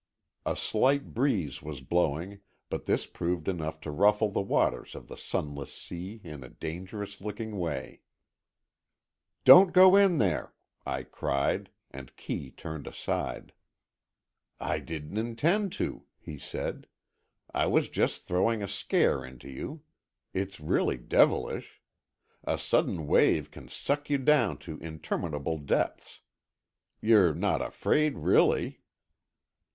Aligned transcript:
A 0.47 0.55
slight 0.55 1.13
breeze 1.13 1.61
was 1.61 1.79
blowing 1.79 2.39
but 2.71 2.85
this 2.87 3.05
proved 3.05 3.47
enough 3.47 3.79
to 3.81 3.91
ruffle 3.91 4.31
the 4.31 4.41
waters 4.41 4.95
of 4.95 5.07
the 5.07 5.15
Sunless 5.15 5.71
Sea 5.71 6.19
in 6.23 6.43
a 6.43 6.49
dangerous 6.49 7.21
looking 7.21 7.55
way. 7.59 8.01
"Don't 9.45 9.73
go 9.73 9.95
in 9.95 10.17
there!" 10.17 10.55
I 10.87 11.03
cried, 11.03 11.69
and 11.91 12.15
Kee 12.15 12.49
turned 12.49 12.87
aside. 12.87 13.53
"I 14.59 14.79
didn't 14.79 15.19
intend 15.19 15.71
to," 15.73 16.05
he 16.17 16.39
said, 16.39 16.87
"I 17.53 17.67
was 17.67 17.87
just 17.87 18.23
throwing 18.23 18.63
a 18.63 18.67
scare 18.67 19.23
into 19.23 19.49
you. 19.51 19.83
It's 20.33 20.59
really 20.59 20.97
devilish. 20.97 21.79
A 22.43 22.57
sudden 22.57 23.05
wave 23.05 23.51
can 23.51 23.67
suck 23.67 24.09
you 24.09 24.17
down 24.17 24.57
to 24.65 24.79
interminable 24.79 25.59
depths. 25.59 26.21
You're 27.01 27.35
not 27.35 27.61
afraid, 27.61 28.17
really?" 28.17 28.81